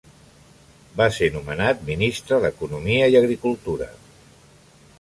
Va 1.01 1.05
ser 1.17 1.27
nomenat 1.35 1.83
ministre 1.91 2.39
d'Economia 2.47 3.13
i 3.17 3.19
Agricultura. 3.23 3.91